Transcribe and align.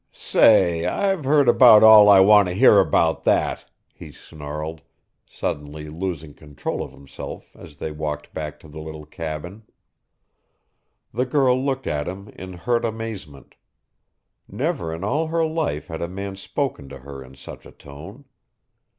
"Say, 0.11 0.83
I've 0.87 1.25
heard 1.25 1.47
about 1.47 1.83
all 1.83 2.09
I 2.09 2.21
want 2.21 2.47
to 2.47 2.55
hear 2.55 2.79
about 2.79 3.21
that!" 3.23 3.69
he 3.93 4.11
snarled, 4.11 4.81
suddenly 5.29 5.89
losing 5.89 6.33
control 6.33 6.81
of 6.81 6.91
himself 6.91 7.55
as 7.55 7.75
they 7.75 7.91
walked 7.91 8.33
back 8.33 8.59
to 8.61 8.67
the 8.67 8.79
little 8.79 9.05
cabin. 9.05 9.61
The 11.13 11.27
girl 11.27 11.63
looked 11.63 11.85
at 11.85 12.07
him 12.07 12.29
in 12.29 12.53
hurt 12.53 12.83
amazement. 12.83 13.53
Never 14.47 14.91
in 14.91 15.03
all 15.03 15.27
her 15.27 15.45
life 15.45 15.85
had 15.87 16.01
a 16.01 16.07
man 16.09 16.35
spoken 16.35 16.89
to 16.89 16.97
her 17.01 17.23
in 17.23 17.35
such 17.35 17.67
a 17.67 17.71
tone. 17.71 18.25